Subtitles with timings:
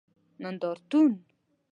[0.41, 1.19] نندارتون